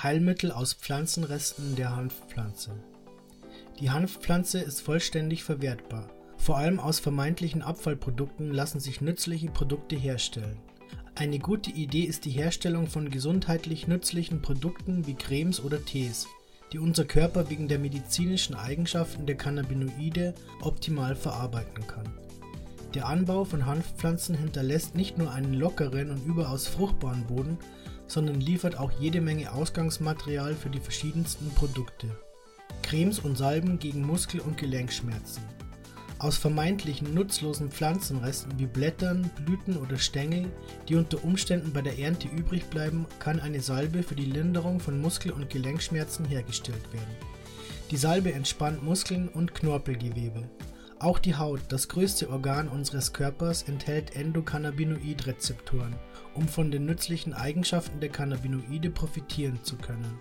Heilmittel 0.00 0.52
aus 0.52 0.74
Pflanzenresten 0.74 1.74
der 1.74 1.96
Hanfpflanze. 1.96 2.70
Die 3.80 3.90
Hanfpflanze 3.90 4.60
ist 4.60 4.80
vollständig 4.80 5.42
verwertbar. 5.42 6.08
Vor 6.36 6.56
allem 6.56 6.78
aus 6.78 7.00
vermeintlichen 7.00 7.62
Abfallprodukten 7.62 8.52
lassen 8.52 8.78
sich 8.78 9.00
nützliche 9.00 9.48
Produkte 9.48 9.96
herstellen. 9.96 10.60
Eine 11.16 11.40
gute 11.40 11.72
Idee 11.72 12.04
ist 12.04 12.26
die 12.26 12.30
Herstellung 12.30 12.86
von 12.86 13.10
gesundheitlich 13.10 13.88
nützlichen 13.88 14.40
Produkten 14.40 15.04
wie 15.08 15.14
Cremes 15.14 15.58
oder 15.64 15.84
Tees, 15.84 16.28
die 16.72 16.78
unser 16.78 17.04
Körper 17.04 17.50
wegen 17.50 17.66
der 17.66 17.80
medizinischen 17.80 18.54
Eigenschaften 18.54 19.26
der 19.26 19.36
Cannabinoide 19.36 20.32
optimal 20.60 21.16
verarbeiten 21.16 21.84
kann. 21.88 22.08
Der 22.94 23.06
Anbau 23.06 23.44
von 23.44 23.66
Hanfpflanzen 23.66 24.36
hinterlässt 24.36 24.94
nicht 24.94 25.18
nur 25.18 25.32
einen 25.32 25.54
lockeren 25.54 26.12
und 26.12 26.24
überaus 26.24 26.68
fruchtbaren 26.68 27.26
Boden, 27.26 27.58
sondern 28.08 28.40
liefert 28.40 28.76
auch 28.78 28.90
jede 28.98 29.20
Menge 29.20 29.52
Ausgangsmaterial 29.52 30.54
für 30.54 30.70
die 30.70 30.80
verschiedensten 30.80 31.50
Produkte. 31.54 32.08
Cremes 32.82 33.20
und 33.20 33.38
Salben 33.38 33.78
gegen 33.78 34.04
Muskel- 34.04 34.40
und 34.40 34.58
Gelenkschmerzen. 34.58 35.42
Aus 36.18 36.36
vermeintlichen 36.36 37.14
nutzlosen 37.14 37.70
Pflanzenresten 37.70 38.58
wie 38.58 38.66
Blättern, 38.66 39.30
Blüten 39.44 39.76
oder 39.76 39.98
Stängel, 39.98 40.46
die 40.88 40.96
unter 40.96 41.22
Umständen 41.22 41.72
bei 41.72 41.80
der 41.80 41.96
Ernte 41.96 42.26
übrig 42.26 42.64
bleiben, 42.64 43.06
kann 43.20 43.38
eine 43.38 43.60
Salbe 43.60 44.02
für 44.02 44.16
die 44.16 44.24
Linderung 44.24 44.80
von 44.80 45.00
Muskel- 45.00 45.30
und 45.30 45.48
Gelenkschmerzen 45.48 46.24
hergestellt 46.24 46.92
werden. 46.92 47.14
Die 47.92 47.96
Salbe 47.96 48.32
entspannt 48.32 48.82
Muskeln 48.82 49.28
und 49.28 49.54
Knorpelgewebe. 49.54 50.48
Auch 51.00 51.20
die 51.20 51.36
Haut, 51.36 51.60
das 51.68 51.86
größte 51.86 52.28
Organ 52.28 52.66
unseres 52.66 53.12
Körpers, 53.12 53.62
enthält 53.62 54.16
Endokannabinoidrezeptoren, 54.16 55.94
um 56.34 56.48
von 56.48 56.72
den 56.72 56.86
nützlichen 56.86 57.34
Eigenschaften 57.34 58.00
der 58.00 58.08
Cannabinoide 58.08 58.90
profitieren 58.90 59.60
zu 59.62 59.76
können. 59.76 60.18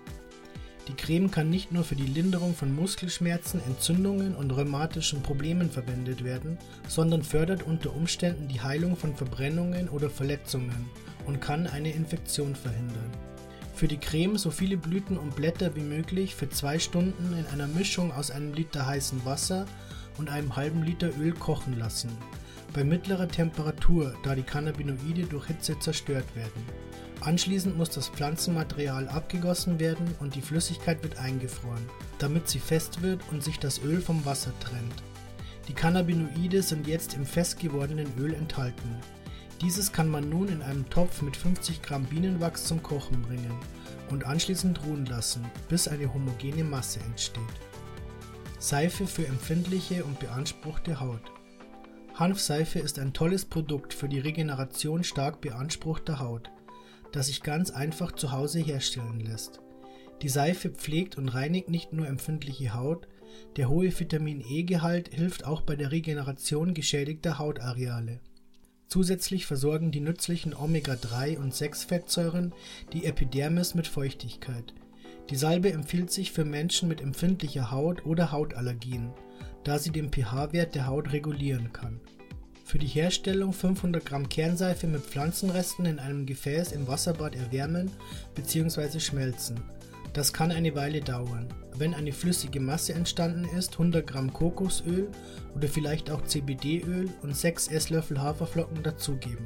Die 0.87 0.93
Creme 0.93 1.31
kann 1.31 1.49
nicht 1.49 1.71
nur 1.71 1.83
für 1.83 1.95
die 1.95 2.05
Linderung 2.05 2.53
von 2.53 2.75
Muskelschmerzen, 2.75 3.59
Entzündungen 3.65 4.35
und 4.35 4.51
rheumatischen 4.51 5.23
Problemen 5.23 5.71
verwendet 5.71 6.23
werden, 6.23 6.59
sondern 6.87 7.23
fördert 7.23 7.63
unter 7.63 7.95
Umständen 7.95 8.47
die 8.47 8.61
Heilung 8.61 8.95
von 8.95 9.15
Verbrennungen 9.15 9.89
oder 9.89 10.11
Verletzungen 10.11 10.89
und 11.25 11.41
kann 11.41 11.65
eine 11.65 11.91
Infektion 11.91 12.55
verhindern. 12.55 13.11
Für 13.73 13.87
die 13.87 13.97
Creme 13.97 14.37
so 14.37 14.51
viele 14.51 14.77
Blüten 14.77 15.17
und 15.17 15.35
Blätter 15.35 15.75
wie 15.75 15.81
möglich 15.81 16.35
für 16.35 16.49
zwei 16.49 16.77
Stunden 16.77 17.35
in 17.37 17.47
einer 17.47 17.67
Mischung 17.67 18.11
aus 18.11 18.29
einem 18.29 18.53
Liter 18.53 18.85
heißem 18.85 19.25
Wasser 19.25 19.65
und 20.17 20.29
einem 20.29 20.55
halben 20.55 20.83
Liter 20.83 21.09
Öl 21.19 21.33
kochen 21.33 21.77
lassen. 21.77 22.09
Bei 22.73 22.83
mittlerer 22.83 23.27
Temperatur, 23.27 24.15
da 24.23 24.35
die 24.35 24.43
Cannabinoide 24.43 25.25
durch 25.25 25.47
Hitze 25.47 25.79
zerstört 25.79 26.35
werden. 26.35 26.63
Anschließend 27.21 27.77
muss 27.77 27.89
das 27.89 28.09
Pflanzenmaterial 28.09 29.07
abgegossen 29.07 29.79
werden 29.79 30.13
und 30.19 30.35
die 30.35 30.41
Flüssigkeit 30.41 31.01
wird 31.01 31.17
eingefroren, 31.17 31.89
damit 32.19 32.47
sie 32.47 32.59
fest 32.59 33.01
wird 33.01 33.21
und 33.31 33.43
sich 33.43 33.57
das 33.57 33.81
Öl 33.83 34.01
vom 34.01 34.23
Wasser 34.25 34.51
trennt. 34.59 35.03
Die 35.67 35.73
Cannabinoide 35.73 36.61
sind 36.61 36.87
jetzt 36.87 37.15
im 37.15 37.25
fest 37.25 37.59
gewordenen 37.59 38.07
Öl 38.19 38.33
enthalten. 38.33 38.95
Dieses 39.61 39.91
kann 39.91 40.07
man 40.07 40.29
nun 40.29 40.47
in 40.49 40.61
einem 40.61 40.87
Topf 40.89 41.21
mit 41.23 41.35
50 41.35 41.81
Gramm 41.81 42.05
Bienenwachs 42.05 42.65
zum 42.65 42.83
Kochen 42.83 43.23
bringen 43.23 43.51
und 44.11 44.25
anschließend 44.25 44.85
ruhen 44.85 45.05
lassen, 45.07 45.43
bis 45.67 45.87
eine 45.87 46.13
homogene 46.13 46.63
Masse 46.63 46.99
entsteht. 46.99 47.41
Seife 48.59 49.05
für 49.05 49.27
empfindliche 49.27 50.03
und 50.03 50.19
beanspruchte 50.19 50.99
Haut. 50.99 51.21
Hanfseife 52.15 52.79
ist 52.79 52.97
ein 52.97 53.13
tolles 53.13 53.45
Produkt 53.45 53.93
für 53.93 54.09
die 54.09 54.17
Regeneration 54.17 55.03
stark 55.03 55.41
beanspruchter 55.41 56.19
Haut, 56.19 56.49
das 57.11 57.27
sich 57.27 57.43
ganz 57.43 57.69
einfach 57.69 58.13
zu 58.13 58.31
Hause 58.31 58.59
herstellen 58.59 59.19
lässt. 59.19 59.59
Die 60.23 60.29
Seife 60.29 60.71
pflegt 60.71 61.19
und 61.19 61.29
reinigt 61.29 61.69
nicht 61.69 61.93
nur 61.93 62.07
empfindliche 62.07 62.73
Haut, 62.73 63.07
der 63.57 63.69
hohe 63.69 63.97
Vitamin 63.99 64.41
E-Gehalt 64.41 65.13
hilft 65.13 65.45
auch 65.45 65.61
bei 65.61 65.75
der 65.75 65.91
Regeneration 65.91 66.73
geschädigter 66.73 67.37
Hautareale. 67.37 68.21
Zusätzlich 68.87 69.45
versorgen 69.45 69.91
die 69.91 69.99
nützlichen 69.99 70.55
Omega-3 70.55 71.37
und 71.37 71.53
6-Fettsäuren 71.53 72.53
die 72.91 73.05
Epidermis 73.05 73.75
mit 73.75 73.85
Feuchtigkeit– 73.85 74.73
die 75.29 75.35
Salbe 75.35 75.73
empfiehlt 75.73 76.09
sich 76.09 76.31
für 76.31 76.45
Menschen 76.45 76.87
mit 76.87 77.01
empfindlicher 77.01 77.69
Haut 77.71 78.05
oder 78.05 78.31
Hautallergien, 78.31 79.11
da 79.65 79.77
sie 79.77 79.91
den 79.91 80.09
pH-Wert 80.09 80.73
der 80.73 80.87
Haut 80.87 81.11
regulieren 81.11 81.73
kann. 81.73 81.99
Für 82.63 82.79
die 82.79 82.87
Herstellung 82.87 83.51
500 83.51 84.05
Gramm 84.05 84.29
Kernseife 84.29 84.87
mit 84.87 85.01
Pflanzenresten 85.01 85.85
in 85.85 85.99
einem 85.99 86.25
Gefäß 86.25 86.71
im 86.71 86.87
Wasserbad 86.87 87.35
erwärmen 87.35 87.91
bzw. 88.35 88.99
schmelzen. 88.99 89.59
Das 90.13 90.31
kann 90.31 90.51
eine 90.51 90.75
Weile 90.75 91.01
dauern. 91.01 91.47
Wenn 91.75 91.93
eine 91.93 92.13
flüssige 92.13 92.59
Masse 92.59 92.93
entstanden 92.93 93.45
ist, 93.57 93.73
100 93.73 94.07
Gramm 94.07 94.31
Kokosöl 94.31 95.09
oder 95.55 95.67
vielleicht 95.67 96.09
auch 96.09 96.23
CBD-Öl 96.23 97.09
und 97.21 97.35
6 97.35 97.67
Esslöffel 97.67 98.21
Haferflocken 98.21 98.81
dazugeben. 98.81 99.45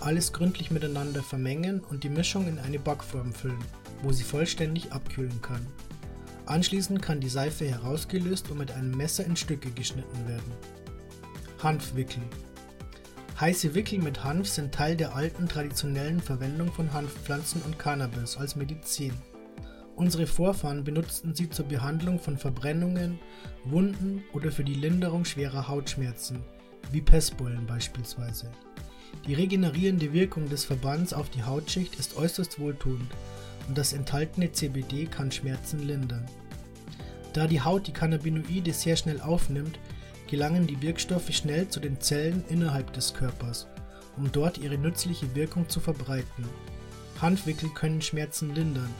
Alles 0.00 0.32
gründlich 0.32 0.70
miteinander 0.70 1.22
vermengen 1.22 1.80
und 1.80 2.02
die 2.02 2.08
Mischung 2.08 2.48
in 2.48 2.58
eine 2.58 2.78
Backform 2.78 3.32
füllen 3.32 3.64
wo 4.02 4.12
sie 4.12 4.24
vollständig 4.24 4.92
abkühlen 4.92 5.40
kann. 5.42 5.66
Anschließend 6.46 7.02
kann 7.02 7.20
die 7.20 7.28
Seife 7.28 7.66
herausgelöst 7.66 8.50
und 8.50 8.58
mit 8.58 8.70
einem 8.70 8.92
Messer 8.92 9.24
in 9.24 9.36
Stücke 9.36 9.70
geschnitten 9.70 10.26
werden. 10.26 10.52
Hanfwickel 11.62 12.22
Heiße 13.40 13.74
Wickel 13.74 14.00
mit 14.00 14.24
Hanf 14.24 14.48
sind 14.48 14.74
Teil 14.74 14.96
der 14.96 15.14
alten 15.14 15.46
traditionellen 15.46 16.20
Verwendung 16.20 16.72
von 16.72 16.92
Hanfpflanzen 16.92 17.62
und 17.62 17.78
Cannabis 17.78 18.36
als 18.36 18.56
Medizin. 18.56 19.12
Unsere 19.94 20.26
Vorfahren 20.26 20.82
benutzten 20.82 21.36
sie 21.36 21.48
zur 21.48 21.66
Behandlung 21.66 22.18
von 22.18 22.36
Verbrennungen, 22.36 23.20
Wunden 23.64 24.24
oder 24.32 24.50
für 24.50 24.64
die 24.64 24.74
Linderung 24.74 25.24
schwerer 25.24 25.68
Hautschmerzen, 25.68 26.40
wie 26.90 27.00
Pestbeulen 27.00 27.64
beispielsweise. 27.66 28.50
Die 29.26 29.34
regenerierende 29.34 30.12
Wirkung 30.12 30.48
des 30.48 30.64
Verbands 30.64 31.12
auf 31.12 31.30
die 31.30 31.44
Hautschicht 31.44 31.94
ist 31.96 32.16
äußerst 32.16 32.58
wohltuend 32.58 33.10
und 33.68 33.78
das 33.78 33.92
enthaltene 33.92 34.50
CBD 34.50 35.06
kann 35.06 35.30
Schmerzen 35.30 35.86
lindern. 35.86 36.26
Da 37.34 37.46
die 37.46 37.60
Haut 37.60 37.86
die 37.86 37.92
Cannabinoide 37.92 38.72
sehr 38.72 38.96
schnell 38.96 39.20
aufnimmt, 39.20 39.78
gelangen 40.28 40.66
die 40.66 40.80
Wirkstoffe 40.82 41.30
schnell 41.30 41.68
zu 41.68 41.78
den 41.78 42.00
Zellen 42.00 42.42
innerhalb 42.48 42.92
des 42.94 43.14
Körpers, 43.14 43.66
um 44.16 44.32
dort 44.32 44.58
ihre 44.58 44.78
nützliche 44.78 45.34
Wirkung 45.34 45.68
zu 45.68 45.80
verbreiten. 45.80 46.44
Handwickel 47.20 47.68
können 47.70 48.02
Schmerzen 48.02 48.54
lindern 48.54 48.92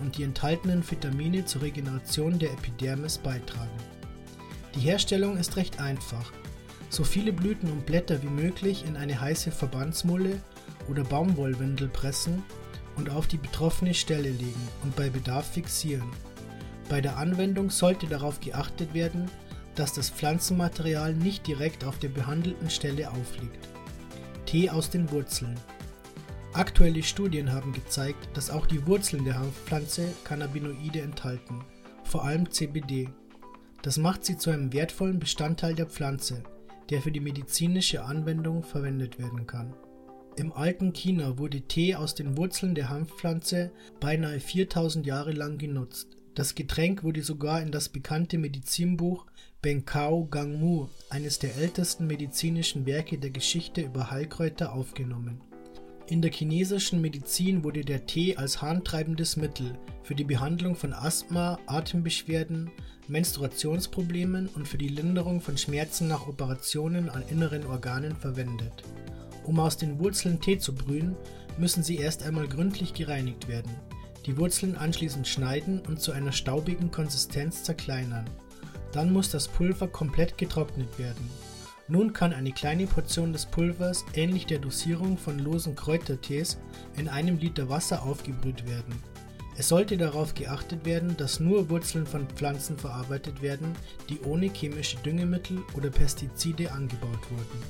und 0.00 0.18
die 0.18 0.24
enthaltenen 0.24 0.88
Vitamine 0.88 1.44
zur 1.44 1.62
Regeneration 1.62 2.38
der 2.38 2.52
Epidermis 2.52 3.18
beitragen. 3.18 3.70
Die 4.74 4.80
Herstellung 4.80 5.36
ist 5.38 5.56
recht 5.56 5.80
einfach. 5.80 6.32
So 6.90 7.02
viele 7.02 7.32
Blüten 7.32 7.70
und 7.70 7.86
Blätter 7.86 8.22
wie 8.22 8.28
möglich 8.28 8.84
in 8.86 8.96
eine 8.96 9.20
heiße 9.20 9.50
Verbandsmulle 9.50 10.40
oder 10.88 11.02
Baumwollwindel 11.02 11.88
pressen 11.88 12.42
und 12.96 13.10
auf 13.10 13.26
die 13.26 13.36
betroffene 13.36 13.94
Stelle 13.94 14.30
legen 14.30 14.68
und 14.82 14.96
bei 14.96 15.10
Bedarf 15.10 15.52
fixieren. 15.52 16.10
Bei 16.88 17.00
der 17.00 17.16
Anwendung 17.16 17.70
sollte 17.70 18.06
darauf 18.06 18.40
geachtet 18.40 18.94
werden, 18.94 19.30
dass 19.74 19.92
das 19.92 20.10
Pflanzenmaterial 20.10 21.14
nicht 21.14 21.46
direkt 21.46 21.84
auf 21.84 21.98
der 21.98 22.08
behandelten 22.08 22.70
Stelle 22.70 23.10
aufliegt. 23.10 23.68
Tee 24.46 24.70
aus 24.70 24.90
den 24.90 25.10
Wurzeln. 25.10 25.54
Aktuelle 26.52 27.02
Studien 27.02 27.52
haben 27.52 27.72
gezeigt, 27.72 28.28
dass 28.34 28.48
auch 28.48 28.66
die 28.66 28.86
Wurzeln 28.86 29.24
der 29.24 29.38
Hanfpflanze 29.38 30.08
Cannabinoide 30.24 31.02
enthalten, 31.02 31.62
vor 32.04 32.24
allem 32.24 32.50
CBD. 32.50 33.10
Das 33.82 33.98
macht 33.98 34.24
sie 34.24 34.38
zu 34.38 34.50
einem 34.50 34.72
wertvollen 34.72 35.18
Bestandteil 35.18 35.74
der 35.74 35.86
Pflanze, 35.86 36.42
der 36.88 37.02
für 37.02 37.12
die 37.12 37.20
medizinische 37.20 38.04
Anwendung 38.04 38.62
verwendet 38.62 39.18
werden 39.18 39.46
kann. 39.46 39.74
Im 40.36 40.52
alten 40.52 40.92
China 40.92 41.38
wurde 41.38 41.62
Tee 41.62 41.94
aus 41.94 42.14
den 42.14 42.36
Wurzeln 42.36 42.74
der 42.74 42.90
Hanfpflanze 42.90 43.70
beinahe 44.00 44.38
4000 44.38 45.06
Jahre 45.06 45.32
lang 45.32 45.56
genutzt. 45.56 46.08
Das 46.34 46.54
Getränk 46.54 47.02
wurde 47.02 47.22
sogar 47.22 47.62
in 47.62 47.72
das 47.72 47.88
bekannte 47.88 48.36
Medizinbuch 48.36 49.24
Benkao 49.62 50.26
Gangmu, 50.26 50.88
eines 51.08 51.38
der 51.38 51.56
ältesten 51.56 52.06
medizinischen 52.06 52.84
Werke 52.84 53.16
der 53.16 53.30
Geschichte 53.30 53.80
über 53.80 54.10
Heilkräuter, 54.10 54.74
aufgenommen. 54.74 55.40
In 56.08 56.20
der 56.20 56.30
chinesischen 56.30 57.00
Medizin 57.00 57.64
wurde 57.64 57.80
der 57.80 58.04
Tee 58.04 58.36
als 58.36 58.60
harntreibendes 58.60 59.36
Mittel 59.38 59.78
für 60.02 60.14
die 60.14 60.24
Behandlung 60.24 60.76
von 60.76 60.92
Asthma, 60.92 61.58
Atembeschwerden, 61.64 62.70
Menstruationsproblemen 63.08 64.48
und 64.48 64.68
für 64.68 64.78
die 64.78 64.88
Linderung 64.88 65.40
von 65.40 65.56
Schmerzen 65.56 66.08
nach 66.08 66.28
Operationen 66.28 67.08
an 67.08 67.24
inneren 67.30 67.66
Organen 67.66 68.14
verwendet. 68.14 68.84
Um 69.46 69.60
aus 69.60 69.76
den 69.76 70.00
Wurzeln 70.00 70.40
Tee 70.40 70.58
zu 70.58 70.74
brühen, 70.74 71.14
müssen 71.56 71.84
sie 71.84 71.96
erst 71.98 72.24
einmal 72.24 72.48
gründlich 72.48 72.94
gereinigt 72.94 73.46
werden, 73.46 73.70
die 74.26 74.36
Wurzeln 74.36 74.76
anschließend 74.76 75.26
schneiden 75.28 75.80
und 75.86 76.00
zu 76.00 76.10
einer 76.10 76.32
staubigen 76.32 76.90
Konsistenz 76.90 77.62
zerkleinern. 77.62 78.28
Dann 78.90 79.12
muss 79.12 79.30
das 79.30 79.46
Pulver 79.46 79.86
komplett 79.86 80.36
getrocknet 80.36 80.98
werden. 80.98 81.30
Nun 81.86 82.12
kann 82.12 82.32
eine 82.32 82.50
kleine 82.50 82.88
Portion 82.88 83.32
des 83.32 83.46
Pulvers, 83.46 84.04
ähnlich 84.14 84.46
der 84.46 84.58
Dosierung 84.58 85.16
von 85.16 85.38
losen 85.38 85.76
Kräutertees, 85.76 86.58
in 86.96 87.08
einem 87.08 87.38
Liter 87.38 87.68
Wasser 87.68 88.02
aufgebrüht 88.02 88.66
werden. 88.66 89.00
Es 89.56 89.68
sollte 89.68 89.96
darauf 89.96 90.34
geachtet 90.34 90.84
werden, 90.84 91.16
dass 91.16 91.38
nur 91.38 91.70
Wurzeln 91.70 92.04
von 92.04 92.26
Pflanzen 92.28 92.76
verarbeitet 92.76 93.40
werden, 93.42 93.74
die 94.08 94.20
ohne 94.22 94.50
chemische 94.52 94.96
Düngemittel 94.98 95.62
oder 95.74 95.90
Pestizide 95.90 96.72
angebaut 96.72 97.30
wurden. 97.30 97.62